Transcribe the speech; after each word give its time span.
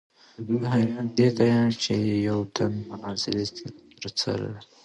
زۀ 0.45 0.57
حېران 0.73 1.07
دې 1.17 1.27
ته 1.35 1.43
يم 1.51 1.67
چې 1.83 1.95
يو 2.27 2.39
تن 2.55 2.71
مناظرې 2.87 3.43
له 3.51 3.69
راځي 4.13 4.49